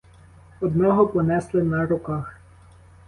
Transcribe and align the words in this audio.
Одного 0.61 1.05
понесли 1.07 1.61
на 1.63 1.85
руках. 1.85 2.39